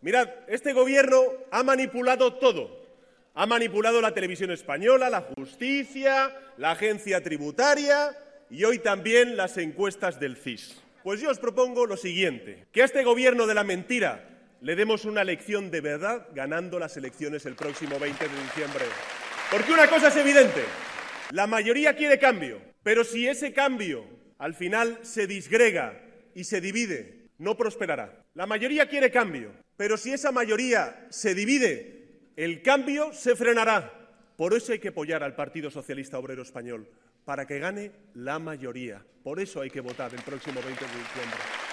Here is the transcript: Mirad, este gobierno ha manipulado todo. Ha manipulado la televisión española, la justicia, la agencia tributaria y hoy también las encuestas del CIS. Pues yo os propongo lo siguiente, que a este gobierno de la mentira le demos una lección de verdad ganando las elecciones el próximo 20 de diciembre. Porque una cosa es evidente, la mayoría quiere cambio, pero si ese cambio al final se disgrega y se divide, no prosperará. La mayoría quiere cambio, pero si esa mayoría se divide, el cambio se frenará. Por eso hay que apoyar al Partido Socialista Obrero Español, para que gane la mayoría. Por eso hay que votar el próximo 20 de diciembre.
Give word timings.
Mirad, 0.00 0.28
este 0.46 0.72
gobierno 0.72 1.22
ha 1.50 1.64
manipulado 1.64 2.34
todo. 2.34 2.86
Ha 3.34 3.46
manipulado 3.46 4.00
la 4.00 4.14
televisión 4.14 4.50
española, 4.52 5.10
la 5.10 5.22
justicia, 5.22 6.34
la 6.56 6.72
agencia 6.72 7.22
tributaria 7.22 8.16
y 8.48 8.64
hoy 8.64 8.78
también 8.78 9.36
las 9.36 9.58
encuestas 9.58 10.20
del 10.20 10.36
CIS. 10.36 10.80
Pues 11.02 11.20
yo 11.20 11.30
os 11.30 11.38
propongo 11.38 11.86
lo 11.86 11.96
siguiente, 11.96 12.66
que 12.72 12.82
a 12.82 12.84
este 12.84 13.02
gobierno 13.02 13.46
de 13.46 13.54
la 13.54 13.64
mentira 13.64 14.28
le 14.60 14.76
demos 14.76 15.04
una 15.04 15.24
lección 15.24 15.70
de 15.70 15.80
verdad 15.80 16.28
ganando 16.32 16.78
las 16.78 16.96
elecciones 16.96 17.46
el 17.46 17.54
próximo 17.54 17.98
20 17.98 18.28
de 18.28 18.42
diciembre. 18.42 18.84
Porque 19.50 19.72
una 19.72 19.88
cosa 19.88 20.08
es 20.08 20.16
evidente, 20.16 20.62
la 21.30 21.46
mayoría 21.46 21.96
quiere 21.96 22.18
cambio, 22.18 22.60
pero 22.82 23.04
si 23.04 23.26
ese 23.26 23.52
cambio 23.52 24.04
al 24.38 24.54
final 24.54 24.98
se 25.02 25.26
disgrega 25.26 26.00
y 26.34 26.44
se 26.44 26.60
divide, 26.60 27.30
no 27.38 27.56
prosperará. 27.56 28.24
La 28.34 28.46
mayoría 28.46 28.88
quiere 28.88 29.10
cambio, 29.10 29.52
pero 29.78 29.96
si 29.96 30.12
esa 30.12 30.32
mayoría 30.32 31.06
se 31.08 31.36
divide, 31.36 32.32
el 32.36 32.62
cambio 32.62 33.12
se 33.12 33.36
frenará. 33.36 33.94
Por 34.36 34.52
eso 34.52 34.72
hay 34.72 34.80
que 34.80 34.88
apoyar 34.88 35.22
al 35.22 35.36
Partido 35.36 35.70
Socialista 35.70 36.18
Obrero 36.18 36.42
Español, 36.42 36.88
para 37.24 37.46
que 37.46 37.60
gane 37.60 37.92
la 38.14 38.40
mayoría. 38.40 39.04
Por 39.22 39.38
eso 39.38 39.60
hay 39.60 39.70
que 39.70 39.80
votar 39.80 40.12
el 40.12 40.22
próximo 40.22 40.60
20 40.60 40.84
de 40.84 40.98
diciembre. 40.98 41.68